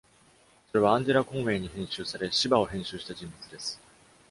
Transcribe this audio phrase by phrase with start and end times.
[0.69, 3.79] それはアンジェラ・コンウェイに編集され、「シヴァ」を編集した人物です。